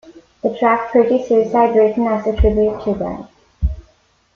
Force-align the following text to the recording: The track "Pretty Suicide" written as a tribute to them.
The 0.41 0.57
track 0.57 0.89
"Pretty 0.91 1.23
Suicide" 1.27 1.75
written 1.75 2.07
as 2.07 2.25
a 2.25 2.35
tribute 2.35 2.81
to 2.85 2.95
them. 2.95 3.27